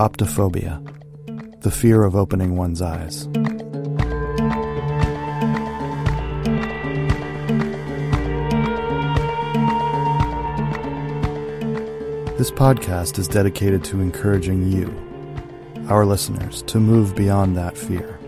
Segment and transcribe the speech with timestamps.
[0.00, 0.80] Optophobia,
[1.60, 3.26] the fear of opening one's eyes.
[12.38, 15.09] This podcast is dedicated to encouraging you,
[15.90, 18.18] our listeners, to move beyond that fear,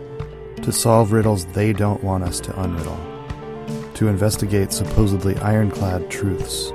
[0.62, 6.70] to solve riddles they don't want us to unriddle, to investigate supposedly ironclad truths,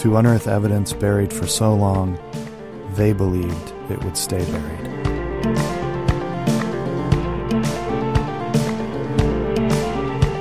[0.00, 2.18] to unearth evidence buried for so long
[2.94, 4.86] they believed it would stay buried.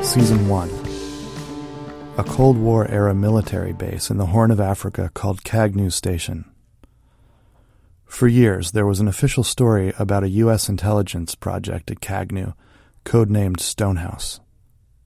[0.05, 0.85] Season 1
[2.17, 6.45] a Cold War era military base in the Horn of Africa called Cagnew Station.
[8.15, 10.69] For years, there was an official story about a U.S.
[10.69, 12.53] intelligence project at Cagnew,
[13.03, 14.39] codenamed Stonehouse.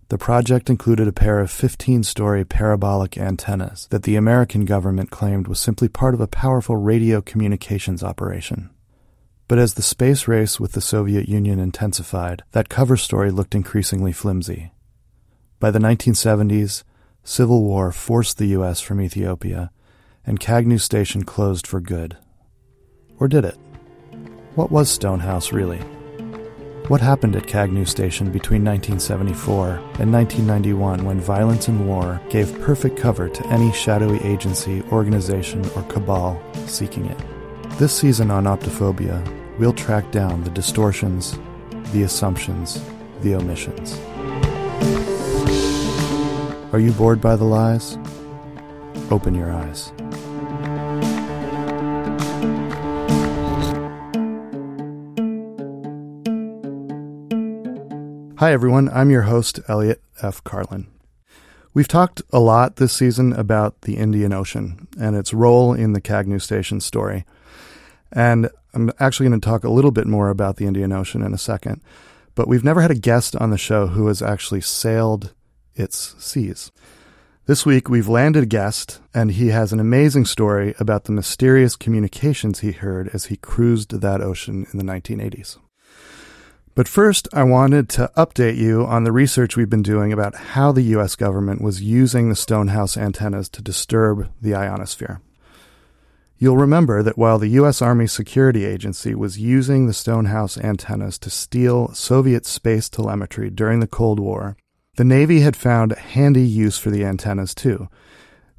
[0.10, 5.48] The project included a pair of 15 story parabolic antennas that the American government claimed
[5.48, 8.70] was simply part of a powerful radio communications operation.
[9.48, 14.12] But as the space race with the Soviet Union intensified, that cover story looked increasingly
[14.12, 14.72] flimsy.
[15.60, 16.84] By the 1970s,
[17.24, 18.82] Civil war forced the U.S.
[18.82, 19.72] from Ethiopia,
[20.28, 22.16] and Cagnew Station closed for good.
[23.20, 23.58] Or did it?
[24.56, 25.80] What was Stonehouse really?
[26.88, 29.68] What happened at Cagnew Station between 1974
[30.00, 35.84] and 1991 when violence and war gave perfect cover to any shadowy agency, organization, or
[35.84, 37.18] cabal seeking it?
[37.78, 39.24] This season on Optophobia,
[39.60, 41.38] we'll track down the distortions,
[41.92, 42.84] the assumptions,
[43.22, 44.00] the omissions.
[46.74, 47.98] Are you bored by the lies?
[49.12, 49.92] Open your eyes.
[58.40, 58.88] Hi, everyone.
[58.94, 60.42] I'm your host, Elliot F.
[60.46, 60.88] Carlin.
[61.74, 66.00] We've talked a lot this season about the Indian Ocean and its role in the
[66.00, 67.26] Cagnew Station story.
[68.14, 71.34] And I'm actually going to talk a little bit more about the Indian Ocean in
[71.34, 71.82] a second.
[72.34, 75.34] But we've never had a guest on the show who has actually sailed
[75.76, 76.72] its seas.
[77.46, 81.76] This week, we've landed a guest, and he has an amazing story about the mysterious
[81.76, 85.58] communications he heard as he cruised that ocean in the 1980s.
[86.80, 90.72] But first, I wanted to update you on the research we've been doing about how
[90.72, 91.18] the U.S.
[91.18, 95.20] government was using the Stonehouse antennas to disturb the ionosphere.
[96.38, 97.82] You'll remember that while the U.S.
[97.82, 103.86] Army Security Agency was using the Stonehouse antennas to steal Soviet space telemetry during the
[103.86, 104.56] Cold War,
[104.96, 107.90] the Navy had found handy use for the antennas too.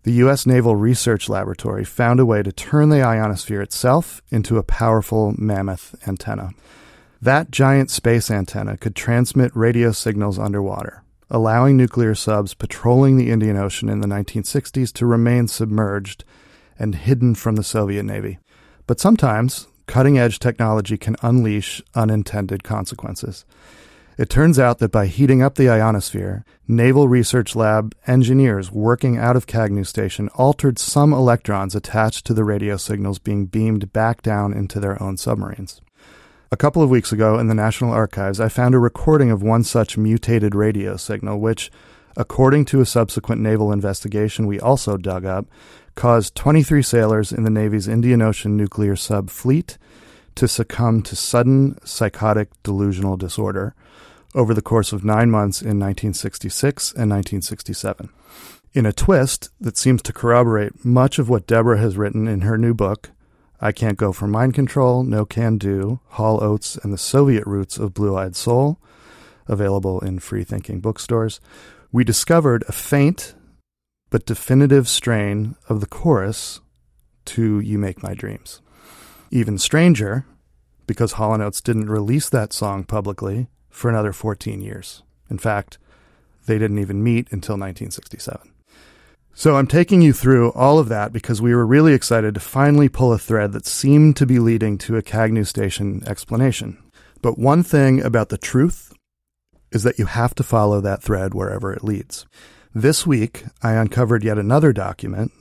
[0.02, 0.44] The U.S.
[0.44, 5.94] Naval Research Laboratory found a way to turn the ionosphere itself into a powerful mammoth
[6.06, 6.50] antenna.
[7.22, 13.58] That giant space antenna could transmit radio signals underwater, allowing nuclear subs patrolling the Indian
[13.58, 16.25] Ocean in the 1960s to remain submerged
[16.78, 18.38] and hidden from the Soviet Navy.
[18.86, 23.44] But sometimes, cutting edge technology can unleash unintended consequences.
[24.16, 29.37] It turns out that by heating up the ionosphere, Naval Research Lab engineers working out
[29.37, 34.54] of Cagnew Station altered some electrons attached to the radio signals being beamed back down
[34.54, 35.82] into their own submarines.
[36.53, 39.62] A couple of weeks ago in the National Archives, I found a recording of one
[39.62, 41.71] such mutated radio signal, which,
[42.16, 45.47] according to a subsequent naval investigation we also dug up,
[45.94, 49.78] caused 23 sailors in the Navy's Indian Ocean nuclear sub fleet
[50.34, 53.77] to succumb to sudden psychotic delusional disorder
[54.34, 58.09] over the course of nine months in 1966 and 1967.
[58.75, 62.59] In a twist that seems to corroborate much of what Deborah has written in her
[62.59, 63.11] new book,
[63.62, 67.76] I Can't Go for Mind Control, No Can Do, Hall Oates and the Soviet Roots
[67.76, 68.81] of Blue Eyed Soul,
[69.47, 71.41] available in free thinking bookstores,
[71.93, 73.34] we discovered a faint
[74.09, 76.60] but definitive strain of the chorus
[77.26, 78.62] to You Make My Dreams.
[79.31, 80.25] Even stranger,
[80.87, 85.02] because Hall & Oates didn't release that song publicly for another 14 years.
[85.29, 85.79] In fact,
[86.46, 88.50] they didn't even meet until 1967.
[89.32, 92.88] So I'm taking you through all of that because we were really excited to finally
[92.88, 96.79] pull a thread that seemed to be leading to a Cagnew Station explanation.
[97.23, 98.93] But one thing about the truth
[99.73, 102.27] is that you have to follow that thread wherever it leads.
[102.75, 105.33] This week, I uncovered yet another document,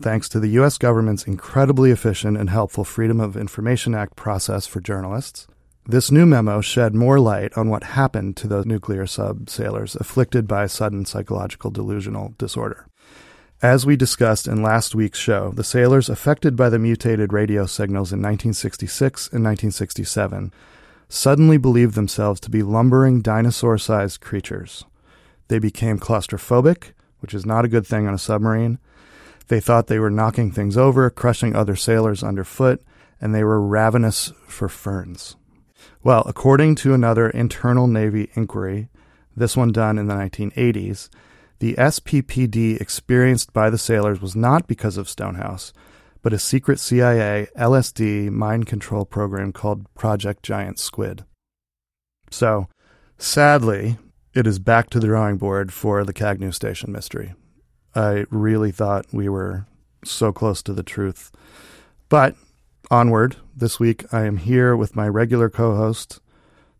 [0.00, 0.78] thanks to the U.S.
[0.78, 5.46] government's incredibly efficient and helpful Freedom of Information Act process for journalists,
[5.90, 10.46] this new memo shed more light on what happened to those nuclear sub sailors afflicted
[10.46, 12.87] by sudden psychological delusional disorder.
[13.62, 18.12] As we discussed in last week's show, the sailors affected by the mutated radio signals
[18.12, 20.52] in 1966 and 1967
[21.08, 24.84] suddenly believed themselves to be lumbering dinosaur sized creatures.
[25.48, 28.78] They became claustrophobic, which is not a good thing on a submarine.
[29.48, 32.80] They thought they were knocking things over, crushing other sailors underfoot,
[33.20, 35.34] and they were ravenous for ferns.
[36.04, 38.88] Well, according to another internal Navy inquiry,
[39.36, 41.08] this one done in the 1980s,
[41.60, 45.72] the SPPD experienced by the sailors was not because of Stonehouse,
[46.22, 51.24] but a secret CIA LSD mind control program called Project Giant Squid.
[52.30, 52.68] So,
[53.16, 53.96] sadly,
[54.34, 57.34] it is back to the drawing board for the Cagnew Station mystery.
[57.94, 59.66] I really thought we were
[60.04, 61.32] so close to the truth.
[62.08, 62.36] But
[62.90, 66.20] onward, this week I am here with my regular co host,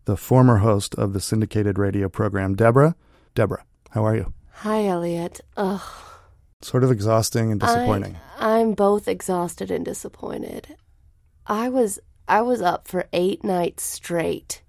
[0.04, 2.94] the former host of the syndicated radio program, Deborah.
[3.34, 4.32] Deborah, how are you?
[4.62, 5.40] Hi, Elliot.
[5.56, 5.80] Ugh.
[6.62, 8.16] Sort of exhausting and disappointing.
[8.36, 10.74] I, I'm both exhausted and disappointed.
[11.46, 14.62] I was I was up for eight nights straight,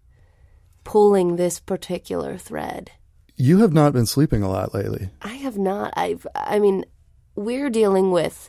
[0.83, 2.91] pulling this particular thread.
[3.35, 5.09] You have not been sleeping a lot lately.
[5.23, 5.91] I have not.
[5.97, 6.27] I've.
[6.35, 6.85] I mean,
[7.33, 8.47] we're dealing with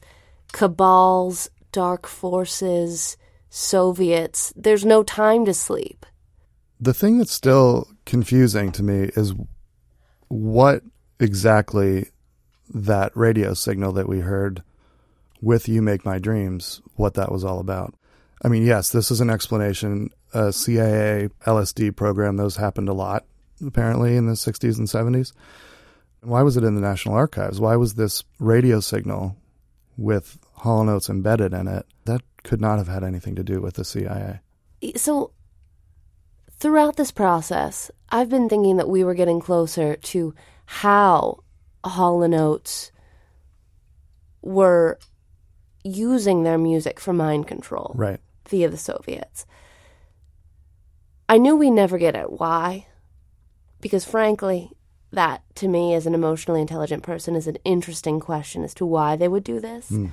[0.53, 3.17] cabals, dark forces,
[3.49, 4.53] Soviets.
[4.57, 6.05] There's no time to sleep.
[6.79, 9.33] The thing that's still confusing to me is
[10.29, 10.83] what
[11.21, 12.09] exactly
[12.73, 14.63] that radio signal that we heard
[15.41, 17.95] with You Make My Dreams, what that was all about.
[18.43, 20.11] I mean, yes, this is an explanation.
[20.33, 23.25] CIA LSD program, those happened a lot,
[23.65, 25.33] apparently, in the 60s and 70s.
[26.23, 27.61] Why was it in the National Archives?
[27.61, 29.37] Why was this radio signal
[29.97, 31.87] with Hall & Oates embedded in it?
[32.05, 34.41] That could not have had anything to do with the CIA.
[34.97, 35.33] So,
[36.59, 40.35] throughout this process, I've been thinking that we were getting closer to
[40.71, 41.41] how
[41.83, 42.93] Hall and Oates
[44.41, 44.99] were
[45.83, 48.21] using their music for mind control Right.
[48.49, 49.47] via the Soviets.
[51.29, 52.87] I knew we never get at why,
[53.81, 54.71] because frankly,
[55.13, 59.17] that to me, as an emotionally intelligent person, is an interesting question as to why
[59.17, 59.89] they would do this.
[59.89, 60.07] Hmm.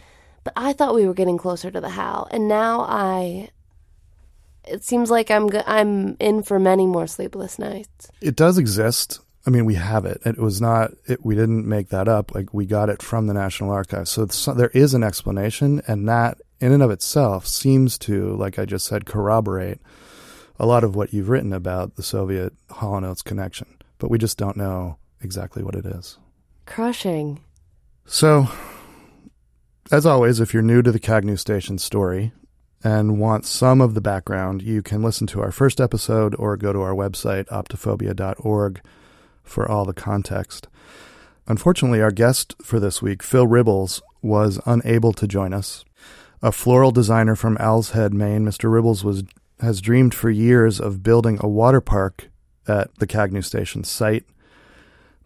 [0.44, 3.50] But I thought we were getting closer to the how, and now I.
[4.63, 8.09] It seems like I'm go- I'm in for many more sleepless nights.
[8.21, 9.19] It does exist.
[9.47, 10.21] I mean, we have it.
[10.25, 10.91] It was not.
[11.05, 12.35] It, we didn't make that up.
[12.35, 14.11] Like we got it from the National Archives.
[14.11, 18.65] So, there is an explanation, and that in and of itself seems to, like I
[18.65, 19.79] just said, corroborate
[20.59, 23.67] a lot of what you've written about the Soviet Hall and Oates connection.
[23.99, 26.17] But we just don't know exactly what it is.
[26.65, 27.39] Crushing.
[28.05, 28.49] So,
[29.91, 32.33] as always, if you're new to the Cagnew Station story
[32.83, 36.73] and want some of the background, you can listen to our first episode or go
[36.73, 38.81] to our website, optophobia.org,
[39.47, 40.67] for all the context.
[41.47, 45.85] Unfortunately, our guest for this week, Phil Ribbles, was unable to join us.
[46.41, 48.69] A floral designer from Owl's Head, Maine, Mr.
[48.69, 49.23] Ribbles was
[49.59, 52.29] has dreamed for years of building a water park
[52.67, 54.23] at the Cagnew Station site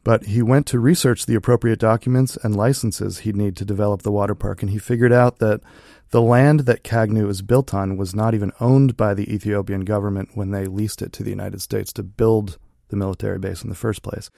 [0.03, 4.12] but he went to research the appropriate documents and licenses he'd need to develop the
[4.12, 5.62] water park, and he figured out that
[6.09, 10.29] the land that Cagnew is built on was not even owned by the Ethiopian government
[10.33, 12.57] when they leased it to the United States to build
[12.92, 14.30] the military base in the first place.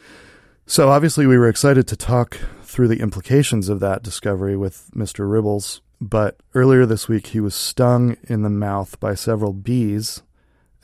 [0.66, 5.28] So obviously, we were excited to talk through the implications of that discovery with Mr.
[5.30, 5.82] Ribbles.
[6.00, 10.24] But earlier this week, he was stung in the mouth by several bees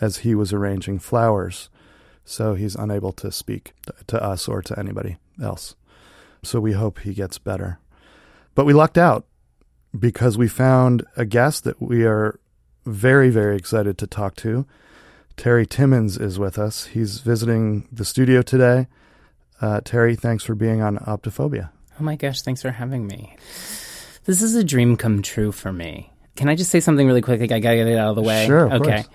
[0.02, 1.70] as he was arranging flowers
[2.30, 3.74] so he's unable to speak
[4.06, 5.76] to us or to anybody else.
[6.44, 7.80] So we hope he gets better.
[8.54, 9.26] But we lucked out
[9.98, 12.40] because we found a guest that we are
[12.86, 14.68] very, very excited to talk to.
[15.40, 16.88] Terry Timmons is with us.
[16.88, 18.88] He's visiting the studio today.
[19.62, 21.70] Uh, Terry, thanks for being on Optophobia.
[21.98, 23.38] Oh my gosh, thanks for having me.
[24.26, 26.12] This is a dream come true for me.
[26.36, 27.40] Can I just say something really quick?
[27.40, 28.48] Like I gotta get it out of the way.
[28.48, 29.04] Sure, of okay.
[29.04, 29.08] course.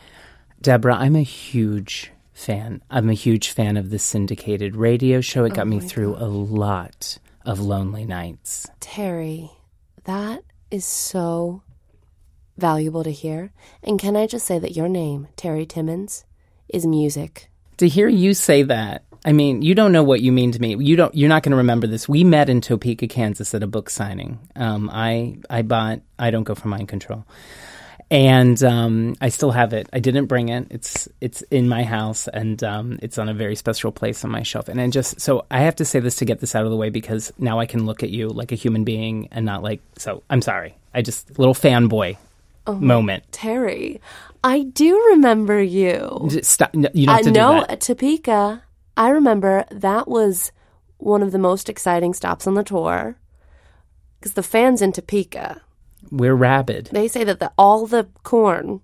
[0.62, 2.80] Deborah, I'm a huge fan.
[2.90, 5.44] I'm a huge fan of the syndicated radio show.
[5.44, 8.66] It got me my through a lot of lonely nights.
[8.80, 9.50] Terry,
[10.04, 11.63] that is so
[12.56, 13.52] valuable to hear.
[13.82, 16.24] And can I just say that your name, Terry Timmons,
[16.68, 17.48] is music.
[17.78, 20.76] To hear you say that, I mean, you don't know what you mean to me.
[20.76, 21.14] You don't.
[21.14, 22.08] You're not going to remember this.
[22.08, 24.38] We met in Topeka, Kansas, at a book signing.
[24.54, 27.24] Um, I I bought I don't go for mind control,
[28.10, 29.88] and um, I still have it.
[29.94, 30.66] I didn't bring it.
[30.70, 34.42] It's it's in my house, and um, it's on a very special place on my
[34.42, 34.68] shelf.
[34.68, 36.76] And I just so I have to say this to get this out of the
[36.76, 39.80] way because now I can look at you like a human being and not like.
[39.96, 40.76] So I'm sorry.
[40.92, 42.18] I just little fanboy
[42.72, 43.24] moment.
[43.32, 44.00] Terry,
[44.42, 46.28] I do remember you.
[46.42, 46.74] Stop.
[46.74, 47.70] no, You don't I have to do know that.
[47.72, 48.62] at Topeka.
[48.96, 50.52] I remember that was
[50.98, 53.16] one of the most exciting stops on the tour
[54.18, 55.60] because the fans in Topeka
[56.10, 56.88] We're rabid.
[56.92, 58.80] they say that the, all the corn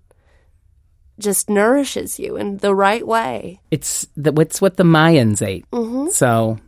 [1.19, 3.61] just nourishes you in the right way.
[3.71, 5.69] It's the, what's what the Mayans ate.
[5.71, 6.09] Mm-hmm.
[6.09, 6.59] So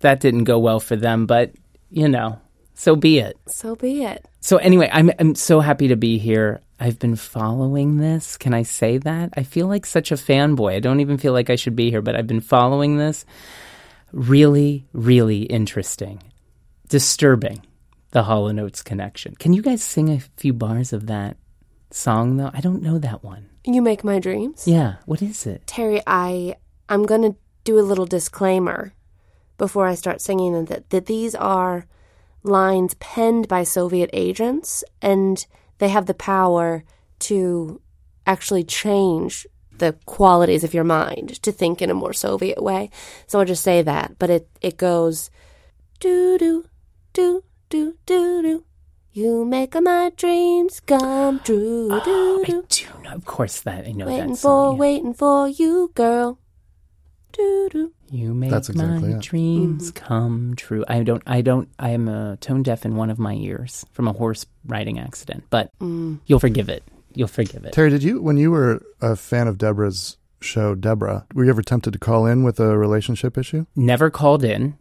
[0.00, 1.52] that didn't go well for them, but
[1.90, 2.40] you know,
[2.78, 3.36] so be it.
[3.48, 4.24] So be it.
[4.38, 6.60] So anyway, I'm I'm so happy to be here.
[6.78, 8.36] I've been following this.
[8.36, 9.30] Can I say that?
[9.36, 10.76] I feel like such a fanboy.
[10.76, 13.26] I don't even feel like I should be here, but I've been following this.
[14.12, 16.22] Really, really interesting.
[16.88, 17.66] Disturbing.
[18.12, 19.34] The Hall & Oates connection.
[19.34, 21.36] Can you guys sing a few bars of that
[21.90, 22.52] song though?
[22.54, 23.50] I don't know that one.
[23.64, 24.68] You make my dreams.
[24.68, 25.66] Yeah, what is it?
[25.66, 26.54] Terry, I
[26.88, 28.94] I'm going to do a little disclaimer
[29.56, 31.88] before I start singing that that these are
[32.42, 35.46] lines penned by Soviet agents and
[35.78, 36.84] they have the power
[37.20, 37.80] to
[38.26, 39.46] actually change
[39.78, 42.90] the qualities of your mind to think in a more Soviet way.
[43.26, 45.30] So I'll just say that, but it it goes
[46.00, 46.64] do do
[47.12, 48.64] do do do do.
[49.12, 51.88] You make my dreams come true.
[51.90, 52.00] Oh,
[52.44, 53.14] do, I do know.
[53.14, 54.74] Of course, that I know waiting that for, song.
[54.74, 54.78] yeah.
[54.78, 56.38] waiting for you, girl.
[57.32, 57.92] Do do.
[58.10, 59.22] You make That's exactly my it.
[59.22, 60.04] dreams Mm-hmm.
[60.06, 60.84] come true.
[60.88, 61.22] I don't.
[61.26, 61.68] I don't.
[61.78, 65.44] I am uh, tone deaf in one of my ears from a horse riding accident,
[65.50, 66.20] but Mm.
[66.26, 66.82] you'll forgive it.
[67.14, 67.72] You'll forgive it.
[67.72, 71.62] Terry, did you when you were a fan of Deborah's show, Deborah, were you ever
[71.62, 73.66] tempted to call in with a relationship issue?
[73.76, 74.78] Never called in.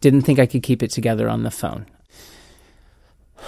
[0.00, 1.86] Didn't think I could keep it together on the phone.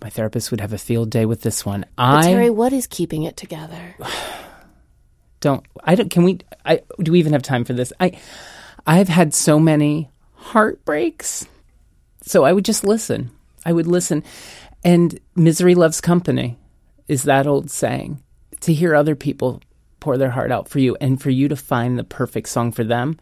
[0.00, 1.84] My therapist would have a field day with this one.
[1.96, 3.96] But I Terry, what is keeping it together?
[5.40, 7.92] don't i don't can we i do we even have time for this?
[8.00, 8.18] I
[8.86, 11.46] i've had so many heartbreaks.
[12.22, 13.30] So i would just listen.
[13.64, 14.22] I would listen.
[14.84, 16.56] And misery loves company
[17.08, 18.22] is that old saying
[18.60, 19.60] to hear other people
[20.00, 22.84] pour their heart out for you and for you to find the perfect song for
[22.84, 23.18] them.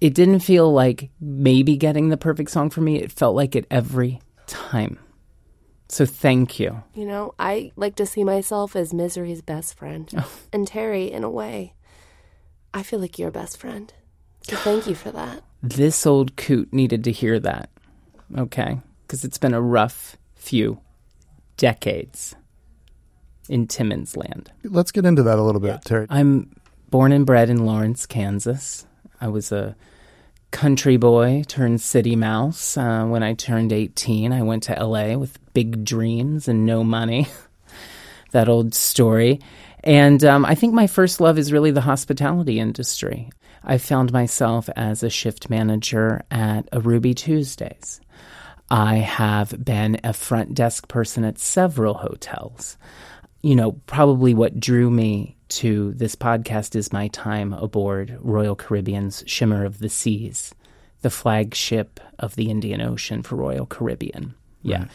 [0.00, 2.96] It didn't feel like maybe getting the perfect song for me.
[2.96, 4.98] It felt like it every time
[5.88, 10.08] so thank you You know, I like to see myself as Misery's best friend.
[10.16, 10.30] Oh.
[10.52, 11.74] And Terry, in a way,
[12.74, 13.92] I feel like your best friend.
[14.42, 15.42] So thank you for that.
[15.62, 17.70] this old coot needed to hear that.
[18.36, 18.80] Okay?
[19.06, 20.80] Because it's been a rough few
[21.56, 22.34] decades
[23.48, 24.52] in Timmons land.
[24.64, 26.06] Let's get into that a little bit, Terry.
[26.10, 26.54] I'm
[26.90, 28.86] born and bred in Lawrence, Kansas.
[29.20, 29.74] I was a
[30.50, 32.76] country boy turned city mouse.
[32.76, 37.28] Uh, when I turned 18, I went to LA with big dreams and no money.
[38.32, 39.40] that old story.
[39.84, 43.30] And um, I think my first love is really the hospitality industry.
[43.64, 48.00] I found myself as a shift manager at a Ruby Tuesdays.
[48.70, 52.76] I have been a front desk person at several hotels.
[53.42, 59.24] You know, probably what drew me to this podcast is my time aboard Royal Caribbean's
[59.26, 60.54] Shimmer of the Seas,
[61.02, 64.34] the flagship of the Indian Ocean for Royal Caribbean.
[64.62, 64.86] Yeah.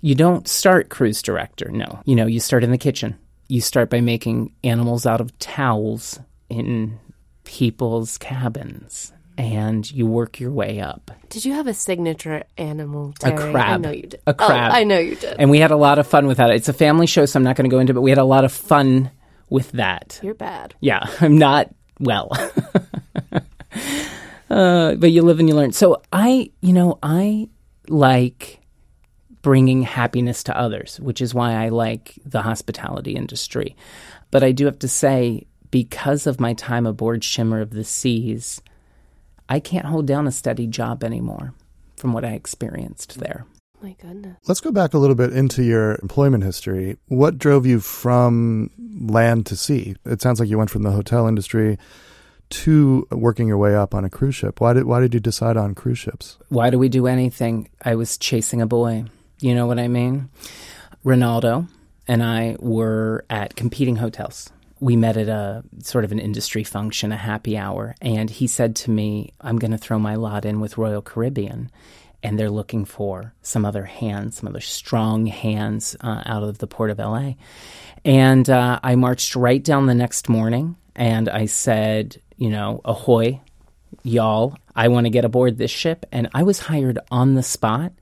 [0.00, 2.00] You don't start cruise director, no.
[2.04, 3.16] You know, you start in the kitchen.
[3.48, 6.18] You start by making animals out of towels
[6.48, 6.98] in
[7.44, 11.10] people's cabins and you work your way up.
[11.28, 13.34] Did you have a signature animal, Terry?
[13.34, 13.80] I crab.
[13.80, 14.20] know you did.
[14.26, 14.72] A oh, crab.
[14.72, 15.36] Oh, I know you did.
[15.38, 16.50] And we had a lot of fun with that.
[16.50, 18.18] It's a family show, so I'm not going to go into it, but we had
[18.18, 19.10] a lot of fun
[19.52, 20.18] with that.
[20.22, 20.74] You're bad.
[20.80, 22.30] Yeah, I'm not well.
[24.50, 25.72] uh, but you live and you learn.
[25.72, 27.48] So I, you know, I
[27.88, 28.60] like
[29.42, 33.76] bringing happiness to others, which is why I like the hospitality industry.
[34.30, 38.62] But I do have to say, because of my time aboard Shimmer of the Seas,
[39.48, 41.52] I can't hold down a steady job anymore
[41.96, 43.46] from what I experienced there.
[43.82, 44.36] My goodness.
[44.46, 46.98] Let's go back a little bit into your employment history.
[47.08, 49.96] What drove you from land to sea?
[50.04, 51.78] It sounds like you went from the hotel industry
[52.50, 54.60] to working your way up on a cruise ship.
[54.60, 56.38] Why did why did you decide on cruise ships?
[56.48, 57.70] Why do we do anything?
[57.82, 59.04] I was chasing a boy.
[59.40, 60.28] You know what I mean?
[61.04, 61.66] Ronaldo
[62.06, 64.50] and I were at competing hotels.
[64.78, 68.76] We met at a sort of an industry function, a happy hour, and he said
[68.76, 71.70] to me, I'm going to throw my lot in with Royal Caribbean.
[72.22, 76.66] And they're looking for some other hands, some other strong hands uh, out of the
[76.66, 77.32] port of LA.
[78.04, 83.40] And uh, I marched right down the next morning and I said, you know, ahoy,
[84.02, 86.06] y'all, I want to get aboard this ship.
[86.12, 87.92] And I was hired on the spot,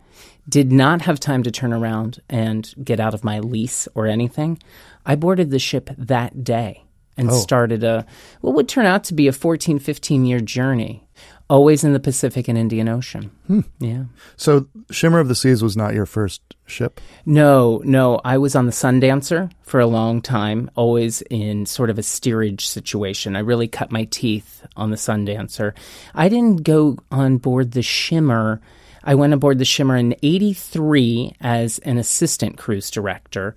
[0.48, 4.58] did not have time to turn around and get out of my lease or anything.
[5.06, 6.84] I boarded the ship that day
[7.20, 7.34] and Oh.
[7.34, 8.04] started a,
[8.40, 11.06] what would turn out to be a 14, 15 year journey,
[11.48, 13.30] always in the Pacific and Indian Ocean.
[13.46, 13.60] Hmm.
[13.80, 14.04] Yeah.
[14.36, 17.00] So Shimmer of the Seas was not your first ship.
[17.26, 18.20] No, no.
[18.24, 22.66] I was on the Sundancer for a long time, always in sort of a steerage
[22.66, 23.34] situation.
[23.36, 25.72] I really cut my teeth on the Sundancer.
[26.14, 28.60] I didn't go on board the Shimmer
[29.04, 33.54] I went aboard the Shimmer in 83 as an assistant cruise director.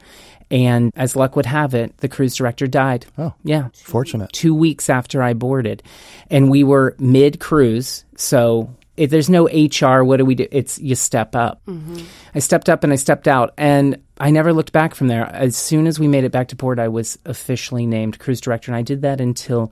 [0.52, 3.06] And as luck would have it, the cruise director died.
[3.18, 3.70] Oh, Yeah.
[3.74, 4.32] fortunate.
[4.34, 5.82] Two weeks after I boarded.
[6.30, 8.06] And we were mid cruise.
[8.18, 10.46] So if there's no HR, what do we do?
[10.52, 11.62] It's you step up.
[11.68, 11.98] Mm-hmm.
[12.36, 13.54] I stepped up and I stepped out.
[13.58, 15.26] And I never looked back from there.
[15.26, 18.72] As soon as we made it back to port, I was officially named cruise director.
[18.72, 19.72] And I did that until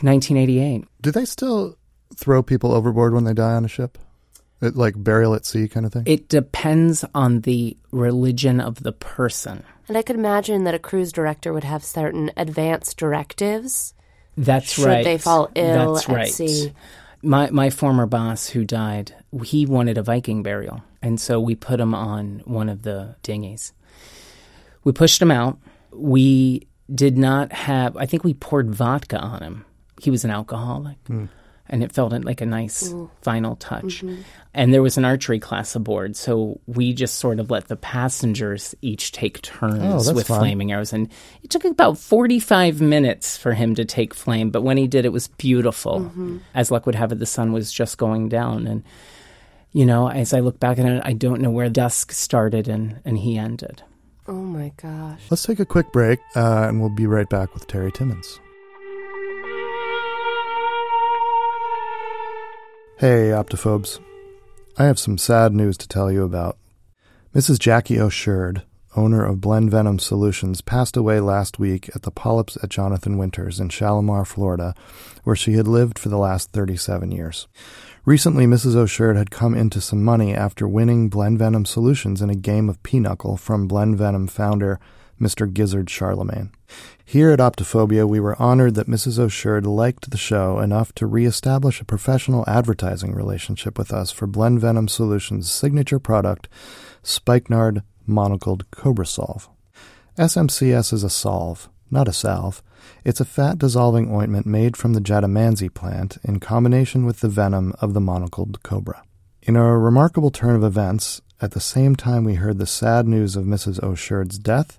[0.00, 0.84] 1988.
[1.02, 1.76] Do they still
[2.16, 3.96] throw people overboard when they die on a ship?
[4.60, 6.02] It, like burial at sea kind of thing?
[6.06, 9.62] It depends on the religion of the person.
[9.86, 13.94] And I could imagine that a cruise director would have certain advanced directives.
[14.36, 15.04] That's Should right.
[15.04, 16.32] they fall ill That's at right.
[16.32, 16.72] sea.
[17.22, 21.80] My my former boss who died, he wanted a Viking burial, and so we put
[21.80, 23.72] him on one of the dinghies.
[24.84, 25.58] We pushed him out.
[25.92, 27.96] We did not have.
[27.96, 29.64] I think we poured vodka on him.
[30.00, 31.24] He was an alcoholic, hmm.
[31.68, 34.02] And it felt like a nice final touch.
[34.54, 38.74] And there was an archery class aboard, so we just sort of let the passengers
[38.82, 40.40] each take Oh, turns that's with fun.
[40.40, 40.92] flaming arrows.
[40.92, 41.08] And
[41.42, 45.12] it took about 45 minutes for him to take flame, but when he did, it
[45.12, 46.10] was beautiful.
[46.54, 48.66] As luck would have it, the sun was just going down.
[48.66, 48.82] And,
[49.72, 53.00] you know, as I look back at it, I don't know where dusk started and,
[53.04, 53.82] and he ended.
[54.26, 55.22] Oh my gosh.
[55.30, 58.40] Let's take a quick break, uh, and we'll be right back with Terry Timmons.
[63.00, 64.00] Hey, Optophobes.
[64.76, 66.58] I have some sad news to tell you about.
[67.32, 67.60] Mrs.
[67.60, 68.64] Jackie O'Sherd,
[68.96, 73.60] owner of Blend Venom Solutions, passed away last week at the Polyps at Jonathan Winters
[73.60, 74.74] in Shalimar, Florida,
[75.22, 77.46] where she had lived for the last 37 years.
[78.04, 78.74] Recently, Mrs.
[78.74, 82.82] O'Sherd had come into some money after winning Blend Venom Solutions in a game of
[82.82, 84.80] pinochle from Blend Venom founder
[85.20, 85.52] Mr.
[85.52, 86.50] Gizzard Charlemagne.
[87.04, 89.18] Here at Optophobia, we were honored that Mrs.
[89.18, 94.60] O'Sherd liked the show enough to reestablish a professional advertising relationship with us for Blend
[94.60, 96.48] Venom Solutions' signature product,
[97.02, 99.48] Spikenard Monocled Cobra Solve.
[100.18, 102.62] SMCS is a solve, not a salve.
[103.04, 107.72] It's a fat dissolving ointment made from the Jatamansi plant in combination with the venom
[107.80, 109.02] of the monocled cobra.
[109.42, 113.36] In a remarkable turn of events, at the same time we heard the sad news
[113.36, 113.82] of Mrs.
[113.82, 114.78] O'Sherd's death,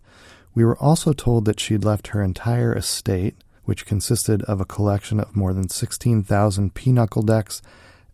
[0.54, 5.20] we were also told that she'd left her entire estate, which consisted of a collection
[5.20, 7.62] of more than 16,000 pinochle decks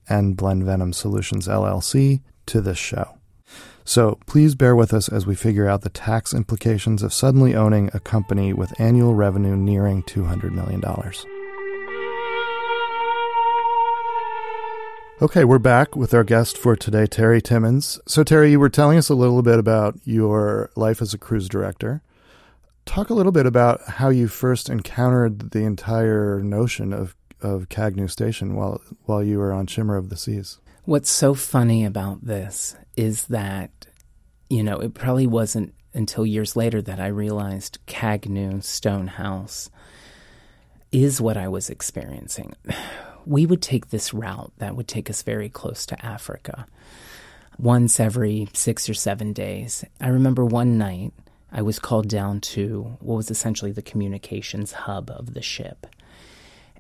[0.07, 3.17] and Blend Venom Solutions LLC, to this show.
[3.83, 7.89] So please bear with us as we figure out the tax implications of suddenly owning
[7.93, 10.83] a company with annual revenue nearing $200 million.
[15.21, 17.99] Okay, we're back with our guest for today, Terry Timmons.
[18.05, 21.47] So, Terry, you were telling us a little bit about your life as a cruise
[21.47, 22.01] director.
[22.85, 28.09] Talk a little bit about how you first encountered the entire notion of, of Cagnew
[28.09, 30.59] Station while while you were on Shimmer of the Seas.
[30.85, 33.87] What's so funny about this is that,
[34.49, 39.71] you know, it probably wasn't until years later that I realized Cagnew Stonehouse
[40.91, 42.53] is what I was experiencing.
[43.27, 46.67] We would take this route that would take us very close to Africa
[47.57, 49.83] once every six or seven days.
[49.99, 51.11] I remember one night
[51.55, 55.87] I was called down to what was essentially the communications hub of the ship.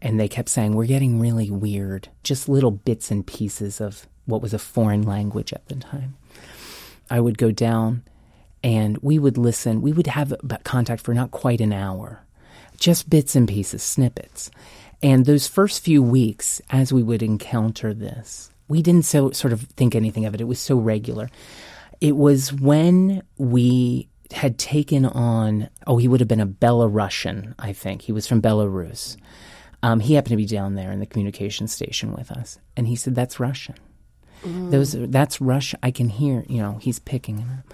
[0.01, 4.41] And they kept saying, We're getting really weird, just little bits and pieces of what
[4.41, 6.17] was a foreign language at the time.
[7.09, 8.03] I would go down
[8.61, 9.81] and we would listen.
[9.81, 10.33] We would have
[10.65, 12.25] contact for not quite an hour,
[12.77, 14.51] just bits and pieces, snippets.
[15.01, 19.61] And those first few weeks, as we would encounter this, we didn't so sort of
[19.61, 20.41] think anything of it.
[20.41, 21.29] It was so regular.
[22.01, 27.73] It was when we had taken on, oh, he would have been a Belarusian, I
[27.73, 28.03] think.
[28.03, 29.17] He was from Belarus.
[29.83, 32.59] Um, he happened to be down there in the communication station with us.
[32.75, 33.75] And he said, That's Russian.
[34.45, 35.77] Those that's Russia.
[35.81, 37.73] I can hear, you know, he's picking it up.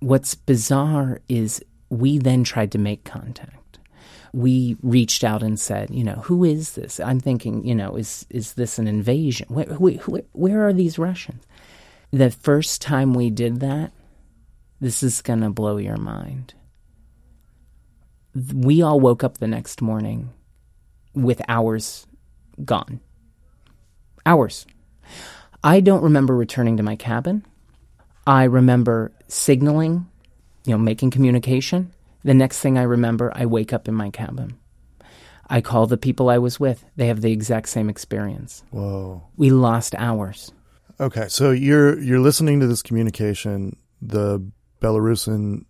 [0.00, 3.78] What's bizarre is we then tried to make contact.
[4.34, 7.00] We reached out and said, you know, who is this?
[7.00, 9.46] I'm thinking, you know, is is this an invasion?
[9.48, 11.44] Where, where, where are these Russians?
[12.10, 13.92] The first time we did that,
[14.82, 16.54] this is going to blow your mind.
[18.52, 20.30] We all woke up the next morning
[21.14, 22.04] with hours
[22.64, 22.98] gone.
[24.26, 24.66] Hours.
[25.62, 27.46] I don't remember returning to my cabin.
[28.26, 30.08] I remember signaling,
[30.64, 31.92] you know, making communication.
[32.24, 34.58] The next thing I remember, I wake up in my cabin.
[35.48, 36.84] I call the people I was with.
[36.96, 38.64] They have the exact same experience.
[38.70, 39.22] Whoa.
[39.36, 40.50] We lost hours.
[40.98, 43.76] Okay, so you're you're listening to this communication.
[44.00, 44.44] The
[44.82, 45.64] Belarusian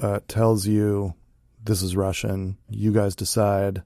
[0.00, 1.14] uh, tells you
[1.62, 2.58] this is Russian.
[2.68, 3.82] You guys decide,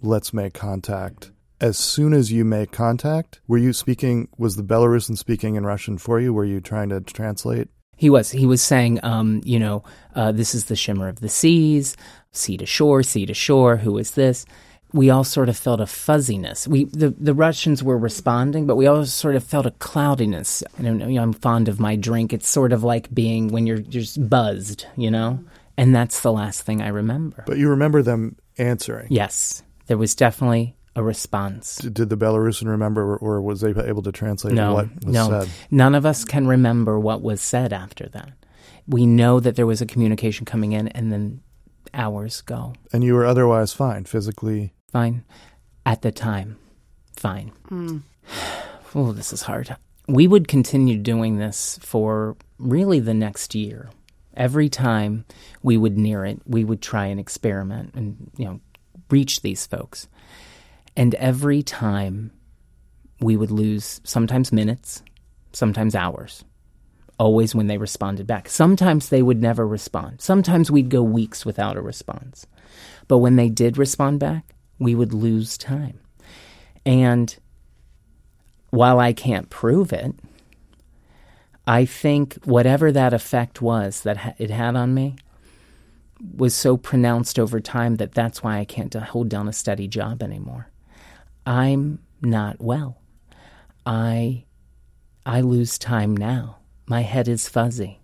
[0.00, 1.30] let's make contact.
[1.60, 4.28] as soon as you make contact, were you speaking?
[4.36, 6.32] Was the Belarusian speaking in Russian for you?
[6.34, 7.68] Were you trying to translate?
[7.96, 8.30] He was.
[8.30, 9.84] He was saying, um, you know,
[10.14, 11.96] uh, this is the shimmer of the seas,
[12.32, 13.76] sea to shore, sea to shore.
[13.76, 14.44] Who is this?
[14.94, 16.66] We all sort of felt a fuzziness.
[16.68, 20.62] We the, the Russians were responding, but we all sort of felt a cloudiness.
[20.78, 21.08] I don't know.
[21.08, 22.32] You know, I'm fond of my drink.
[22.32, 25.40] It's sort of like being when you're just buzzed, you know.
[25.76, 27.42] And that's the last thing I remember.
[27.46, 29.08] But you remember them answering.
[29.10, 31.78] Yes, there was definitely a response.
[31.78, 35.12] D- Did the Belarusian remember, or, was they able to translate No, what was said?
[35.12, 35.40] no.
[35.40, 35.48] said?
[35.72, 38.30] None of us can remember what was said after that.
[38.86, 41.40] We know that there was a communication coming in, and then
[41.92, 42.74] hours go.
[42.92, 44.73] And you were otherwise fine, physically.
[44.94, 45.24] Fine.
[45.84, 46.56] At the time,
[47.16, 47.50] fine.
[48.96, 49.76] Oh, this is hard.
[50.06, 53.90] We would continue doing this for really the next year.
[54.36, 55.24] Every time
[55.64, 58.60] we would near it, we would try and experiment and, you know,
[59.10, 60.06] reach these folks.
[60.96, 62.30] And every time
[63.18, 65.02] we would lose sometimes minutes,
[65.52, 66.44] sometimes hours,
[67.18, 68.48] always when they responded back.
[68.48, 70.20] Sometimes they would never respond.
[70.20, 72.46] Sometimes we'd go weeks without a response.
[73.08, 76.00] But when they did respond back, we would lose time.
[76.84, 77.36] And
[78.70, 80.14] while I can't prove it,
[81.66, 85.16] I think whatever that effect was that it had on me
[86.36, 90.22] was so pronounced over time that that's why I can't hold down a steady job
[90.22, 90.68] anymore.
[91.46, 93.00] I'm not well.
[93.86, 94.44] I
[95.26, 96.58] I lose time now.
[96.86, 98.00] My head is fuzzy.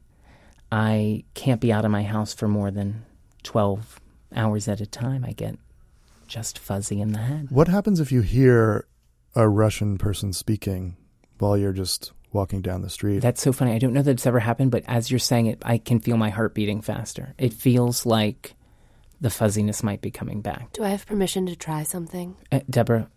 [0.72, 3.04] I can't be out of my house for more than
[3.42, 4.00] 12
[4.34, 5.24] hours at a time.
[5.24, 5.58] I get
[6.30, 7.48] just fuzzy in the head.
[7.50, 8.86] What happens if you hear
[9.34, 10.96] a Russian person speaking
[11.38, 13.18] while you're just walking down the street?
[13.18, 13.72] That's so funny.
[13.72, 16.16] I don't know that it's ever happened, but as you're saying it, I can feel
[16.16, 17.34] my heart beating faster.
[17.36, 18.54] It feels like
[19.20, 20.72] the fuzziness might be coming back.
[20.72, 22.36] Do I have permission to try something?
[22.50, 23.10] Uh, Deborah,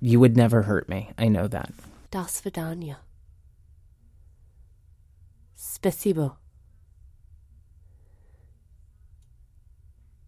[0.00, 1.10] you would never hurt me.
[1.18, 1.72] I know that.
[2.10, 2.96] Das Vidanya.
[5.56, 6.36] Spasibo.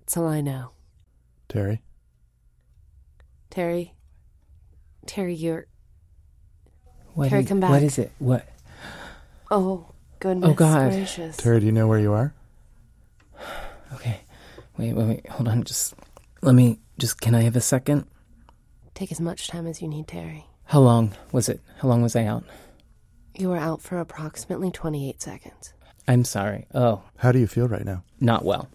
[0.00, 0.70] That's all I know.
[1.48, 1.82] Terry?
[3.50, 3.94] Terry.
[5.06, 5.66] Terry, you're.
[7.14, 7.70] What Terry, is- come back.
[7.70, 8.12] What is it?
[8.18, 8.48] What?
[9.50, 9.86] Oh,
[10.20, 10.90] goodness Oh, God.
[10.92, 11.36] gracious.
[11.36, 12.32] Terry, do you know where you are?
[13.94, 14.20] Okay.
[14.78, 15.28] Wait, wait, wait.
[15.30, 15.64] Hold on.
[15.64, 15.94] Just
[16.42, 16.78] let me.
[16.98, 18.06] Just can I have a second?
[18.94, 20.44] Take as much time as you need, Terry.
[20.66, 21.60] How long was it?
[21.78, 22.44] How long was I out?
[23.36, 25.72] You were out for approximately 28 seconds.
[26.06, 26.66] I'm sorry.
[26.74, 28.04] Oh, How do you feel right now?
[28.20, 28.68] not well.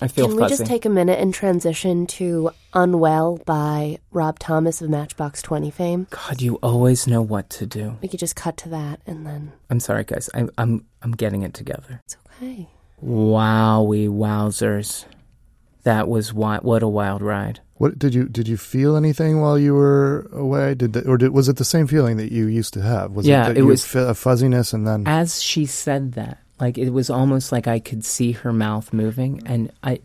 [0.00, 4.80] I feel Can we just take a minute and transition to Unwell by Rob Thomas
[4.80, 6.06] of Matchbox 20 fame?
[6.10, 7.96] God, you always know what to do.
[8.00, 10.30] We could just cut to that and then I'm sorry, guys.
[10.34, 12.00] I'm, I'm I'm getting it together.
[12.04, 12.68] it's okay.
[13.04, 15.04] Wowie wowzers.
[15.84, 17.60] That was wi- what a wild ride.
[17.74, 20.74] What did you did you feel anything while you were away?
[20.74, 23.12] Did the, or did, was it the same feeling that you used to have?
[23.12, 26.12] Was Yeah, it, that it you was- f- a fuzziness and then As she said
[26.12, 30.00] that, like it was almost like I could see her mouth moving, and I,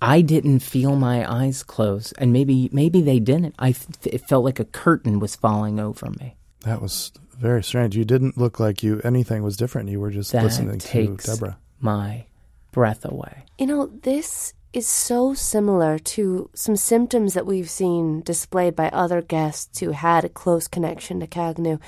[0.00, 3.54] I didn't feel my eyes close, and maybe maybe they didn't.
[3.58, 6.36] I f- it felt like a curtain was falling over me.
[6.62, 7.96] that was very strange.
[7.96, 9.88] You didn't look like you anything was different.
[9.90, 11.58] You were just That listening takes to Deborah.
[11.80, 12.24] my
[12.72, 13.44] breath away.
[13.58, 19.22] You know, this is so similar to some symptoms that we've seen displayed by other
[19.22, 21.78] guests who had a close connection to Cagnew.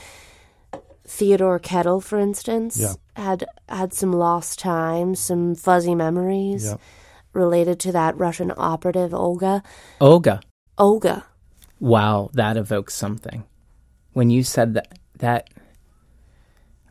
[1.12, 2.94] Theodore Kettle, for instance, Yeah.
[3.16, 6.76] had had some lost time, some fuzzy memories Yeah.
[7.32, 9.62] related to that Russian operative Olga.
[10.00, 10.40] Olga,
[10.78, 11.24] Olga.
[11.80, 13.42] wow, that evokes something.
[14.12, 15.48] When you said that, that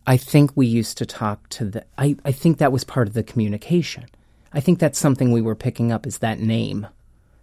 [0.05, 1.85] I think we used to talk to the.
[1.97, 4.05] I, I think that was part of the communication.
[4.51, 6.87] I think that's something we were picking up is that name.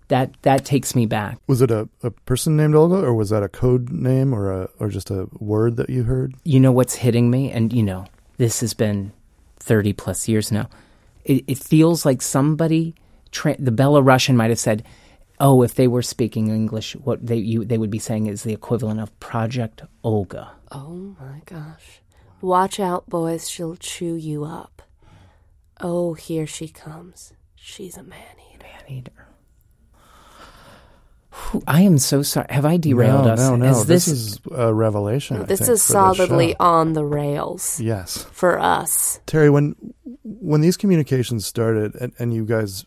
[0.09, 1.38] That that takes me back.
[1.47, 4.69] Was it a, a person named Olga, or was that a code name, or a
[4.79, 6.35] or just a word that you heard?
[6.45, 9.12] You know what's hitting me, and you know this has been
[9.59, 10.69] thirty plus years now.
[11.25, 12.95] It, it feels like somebody,
[13.33, 14.85] tra- the Belarusian might have said,
[15.40, 18.53] "Oh, if they were speaking English, what they you they would be saying is the
[18.53, 22.01] equivalent of Project Olga." Oh my gosh.
[22.40, 24.83] Watch out, boys, she'll chew you up.
[25.81, 27.33] Oh, here she comes.
[27.55, 28.66] She's a man eater.
[28.66, 29.26] Man eater.
[31.51, 32.46] Whew, I am so sorry.
[32.51, 33.38] Have I derailed no, us?
[33.38, 35.37] No, no, Is this, this, is a revelation.
[35.37, 36.57] I This think, is solidly show.
[36.61, 39.20] on the rails Yes, for us.
[39.27, 39.51] Terry.
[39.51, 39.75] When
[40.22, 42.85] when these communications started, and, and you guys,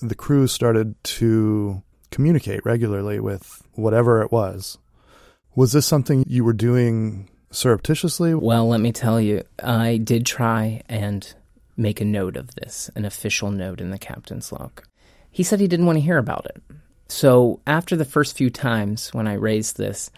[0.00, 4.78] the crew started to communicate regularly with whatever it was.
[5.56, 8.34] Was this something you were doing surreptitiously?
[8.34, 11.32] Well, let me tell you, I did try and
[11.76, 14.82] make a note of this, an official note in the captain's log.
[15.30, 16.62] He said he didn't want to hear about it.
[17.10, 20.10] So after the first few times when I raised this,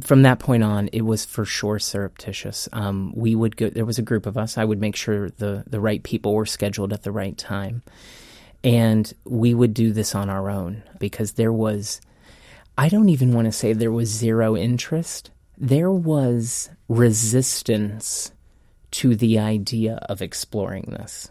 [0.00, 2.68] from that point on, it was for sure surreptitious.
[2.72, 3.68] Um, we would go.
[3.70, 4.58] There was a group of us.
[4.58, 7.82] I would make sure the the right people were scheduled at the right time,
[8.64, 12.00] and we would do this on our own because there was.
[12.76, 15.30] I don't even want to say there was zero interest.
[15.58, 18.32] There was resistance
[18.92, 21.30] to the idea of exploring this.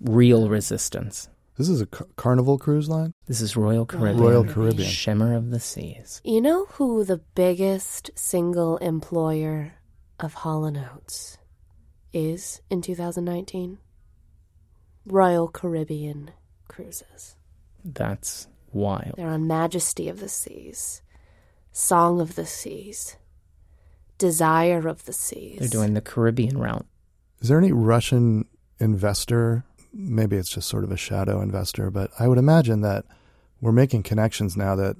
[0.00, 1.29] Real resistance.
[1.60, 3.12] This is a car- Carnival cruise line.
[3.26, 4.18] This is Royal Caribbean.
[4.18, 4.88] Royal Caribbean.
[4.88, 6.22] Shimmer of the Seas.
[6.24, 9.74] You know who the biggest single employer
[10.18, 11.36] of Hall & Oates
[12.14, 13.76] is in 2019?
[15.04, 16.30] Royal Caribbean
[16.66, 17.36] Cruises.
[17.84, 19.16] That's wild.
[19.18, 21.02] They're on Majesty of the Seas,
[21.72, 23.18] Song of the Seas,
[24.16, 25.58] Desire of the Seas.
[25.58, 26.86] They're doing the Caribbean route.
[27.42, 28.46] Is there any Russian
[28.78, 29.66] investor?
[29.92, 33.04] Maybe it's just sort of a shadow investor, but I would imagine that
[33.60, 34.96] we're making connections now that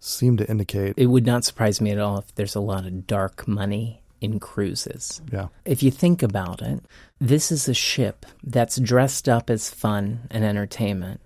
[0.00, 0.94] seem to indicate.
[0.96, 4.40] It would not surprise me at all if there's a lot of dark money in
[4.40, 5.20] cruises.
[5.32, 5.48] Yeah.
[5.64, 6.84] If you think about it,
[7.20, 11.20] this is a ship that's dressed up as fun and entertainment,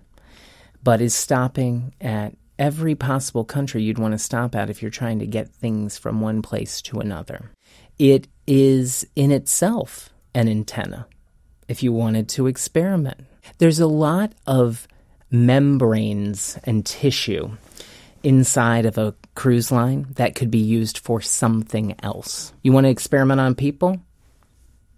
[0.83, 5.19] but is stopping at every possible country you'd want to stop at if you're trying
[5.19, 7.51] to get things from one place to another.
[7.97, 11.07] It is in itself an antenna
[11.67, 13.25] if you wanted to experiment.
[13.57, 14.87] There's a lot of
[15.29, 17.57] membranes and tissue
[18.21, 22.53] inside of a cruise line that could be used for something else.
[22.61, 23.99] You want to experiment on people?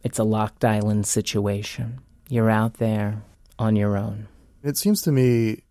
[0.03, 1.99] It's a locked island situation.
[2.29, 3.23] You're out there
[3.57, 4.27] on your own.
[4.63, 5.63] It seems to me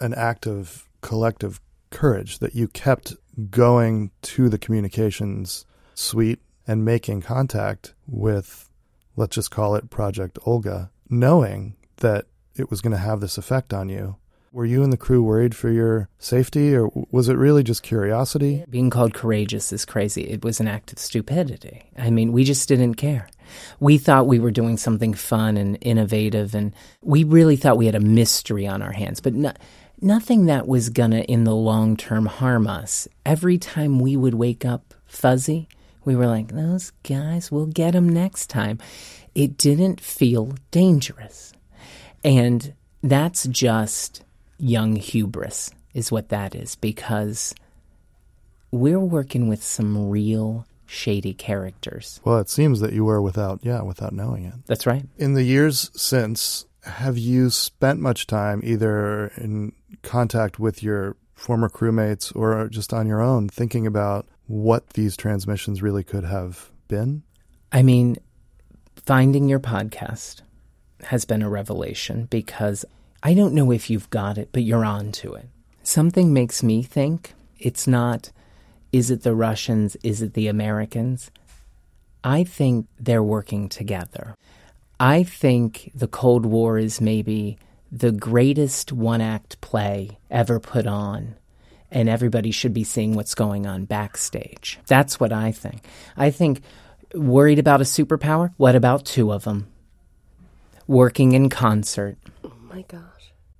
[0.00, 1.60] an act of collective
[1.90, 3.14] courage that you kept
[3.50, 8.68] going to the communications suite and making contact with,
[9.16, 13.72] let's just call it Project Olga, knowing that it was going to have this effect
[13.72, 14.16] on you.
[14.52, 18.64] Were you and the crew worried for your safety, or was it really just curiosity?
[18.68, 20.28] Being called courageous is crazy.
[20.28, 21.84] It was an act of stupidity.
[21.96, 23.28] I mean, we just didn't care.
[23.80, 27.94] We thought we were doing something fun and innovative, and we really thought we had
[27.94, 29.52] a mystery on our hands, but no,
[30.02, 33.08] nothing that was gonna, in the long term, harm us.
[33.24, 35.66] Every time we would wake up fuzzy,
[36.04, 38.78] we were like, those guys, we'll get them next time.
[39.34, 41.52] It didn't feel dangerous.
[42.24, 44.24] And that's just
[44.58, 47.54] young hubris, is what that is, because
[48.70, 52.20] we're working with some real shady characters.
[52.24, 54.54] Well, it seems that you were without, yeah, without knowing it.
[54.66, 55.04] That's right.
[55.18, 61.68] In the years since, have you spent much time either in contact with your former
[61.68, 67.22] crewmates or just on your own thinking about what these transmissions really could have been?
[67.70, 68.16] I mean,
[68.96, 70.42] finding your podcast
[71.04, 72.84] has been a revelation because
[73.22, 75.48] I don't know if you've got it, but you're on to it.
[75.82, 78.30] Something makes me think it's not,
[78.92, 79.96] is it the Russians?
[80.02, 81.30] Is it the Americans?
[82.24, 84.36] I think they're working together.
[85.00, 87.58] I think the Cold War is maybe
[87.90, 91.34] the greatest one act play ever put on,
[91.92, 94.80] and everybody should be seeing what's going on backstage.
[94.86, 95.84] That's what I think.
[96.16, 96.62] I think
[97.14, 98.52] worried about a superpower?
[98.56, 99.68] What about two of them?
[100.86, 102.16] Working in concert.
[102.42, 103.02] Oh my gosh.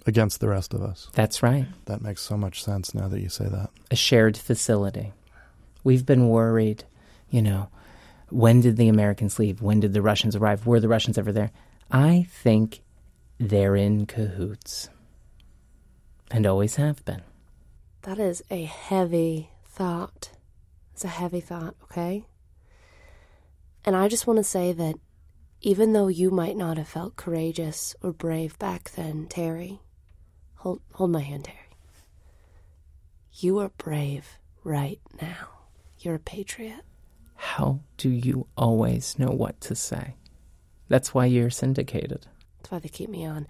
[0.06, 1.08] Against the rest of us.
[1.12, 1.66] That's right.
[1.84, 3.70] That makes so much sense now that you say that.
[3.90, 5.12] A shared facility.
[5.84, 6.84] We've been worried,
[7.30, 7.68] you know,
[8.30, 9.60] when did the Americans leave?
[9.60, 10.66] When did the Russians arrive?
[10.66, 11.50] Were the Russians ever there?
[11.90, 12.80] I think
[13.38, 14.88] they're in cahoots
[16.30, 17.22] and always have been.
[18.02, 20.30] That is a heavy thought.
[20.92, 22.26] It's a heavy thought, okay?
[23.84, 24.96] And I just want to say that
[25.60, 29.80] even though you might not have felt courageous or brave back then, Terry,
[30.56, 31.58] hold, hold my hand, Terry.
[33.34, 35.48] You are brave right now.
[35.98, 36.82] You're a patriot.
[37.36, 40.14] How do you always know what to say?
[40.88, 42.26] That's why you're syndicated.
[42.58, 43.46] That's why they keep me on.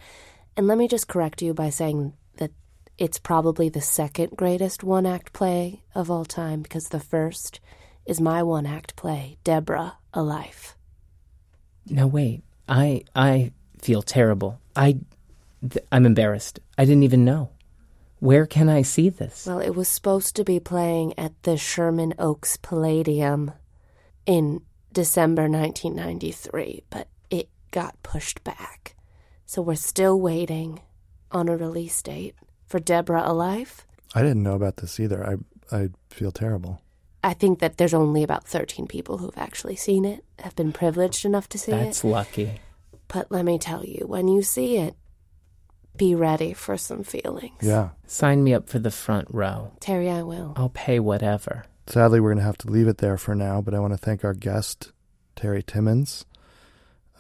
[0.57, 2.53] And let me just correct you by saying that
[2.99, 7.61] it's probably the second greatest one act play of all time because the first
[8.07, 10.77] is my one act play, Deborah, A Life.
[11.89, 12.43] No, wait.
[12.69, 14.61] I I feel terrible.
[14.77, 14.99] I
[15.69, 16.61] th- I'm embarrassed.
[16.79, 17.51] I didn't even know.
[18.21, 19.47] Where can I see this?
[19.47, 23.51] Well, it was supposed to be playing at the Sherman Oaks Palladium
[24.27, 24.61] in
[24.93, 28.95] December 1993, but it got pushed back.
[29.45, 30.83] So we're still waiting
[31.33, 32.37] on a release date
[32.73, 33.87] for Deborah A Life.
[34.15, 35.25] I didn't know about this either.
[35.25, 35.37] I
[35.77, 36.81] I feel terrible.
[37.23, 41.25] I think that there's only about 13 people who've actually seen it, have been privileged
[41.25, 41.87] enough to see That's it.
[41.87, 42.61] That's lucky.
[43.09, 44.97] But let me tell you, when you see it,
[45.97, 47.61] be ready for some feelings.
[47.61, 47.91] Yeah.
[48.07, 49.73] Sign me up for the front row.
[49.79, 50.55] Terry, I will.
[50.57, 51.65] I'll pay whatever.
[51.87, 53.99] Sadly, we're going to have to leave it there for now, but I want to
[53.99, 54.93] thank our guest,
[55.37, 56.25] Terry Timmons.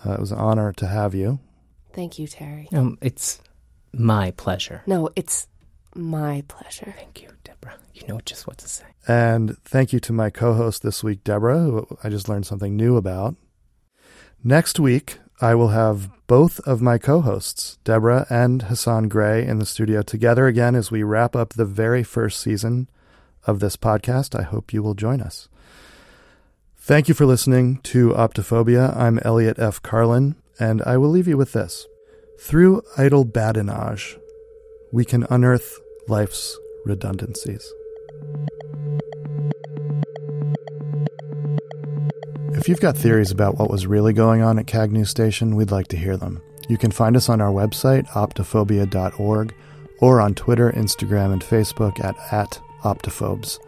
[0.04, 1.38] Uh, it was an honor to have you.
[1.92, 2.68] Thank you, Terry.
[2.72, 3.40] Um, it's
[3.92, 4.82] my pleasure.
[4.86, 5.48] No, it's
[5.94, 6.94] my pleasure.
[6.96, 7.76] Thank you, Deborah.
[7.94, 8.84] You know just what to say.
[9.06, 12.76] And thank you to my co host this week, Deborah, who I just learned something
[12.76, 13.36] new about.
[14.42, 19.58] Next week, I will have both of my co hosts, Deborah and Hassan Gray, in
[19.58, 22.88] the studio together again as we wrap up the very first season
[23.46, 24.38] of this podcast.
[24.38, 25.48] I hope you will join us.
[26.76, 28.96] Thank you for listening to Optophobia.
[28.96, 29.82] I'm Elliot F.
[29.82, 31.86] Carlin, and I will leave you with this.
[32.44, 34.18] Through idle badinage,
[34.90, 35.78] we can unearth
[36.08, 37.72] life's redundancies.
[42.50, 45.86] If you've got theories about what was really going on at Kagnew Station, we'd like
[45.88, 46.42] to hear them.
[46.68, 49.54] You can find us on our website, optophobia.org,
[50.00, 53.60] or on Twitter, Instagram, and Facebook at, at optophobes.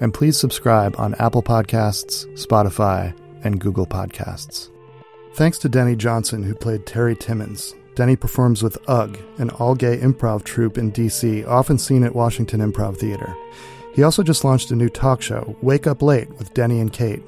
[0.00, 4.68] And please subscribe on Apple Podcasts, Spotify, and Google Podcasts.
[5.34, 7.76] Thanks to Denny Johnson, who played Terry Timmons.
[7.96, 12.60] Denny performs with UGG, an all gay improv troupe in D.C., often seen at Washington
[12.60, 13.34] Improv Theater.
[13.94, 17.22] He also just launched a new talk show, Wake Up Late with Denny and Kate,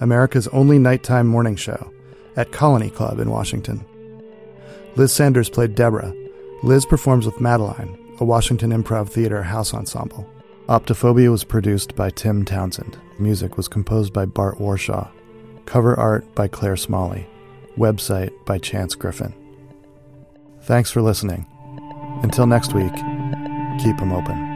[0.00, 1.90] America's only nighttime morning show,
[2.36, 3.84] at Colony Club in Washington.
[4.94, 6.14] Liz Sanders played Deborah.
[6.62, 10.30] Liz performs with Madeline, a Washington Improv Theater house ensemble.
[10.68, 12.96] Optophobia was produced by Tim Townsend.
[13.18, 15.10] Music was composed by Bart Warshaw.
[15.66, 17.26] Cover art by Claire Smalley.
[17.76, 19.34] Website by Chance Griffin.
[20.64, 21.46] Thanks for listening.
[22.22, 22.94] Until next week,
[23.82, 24.53] keep them open.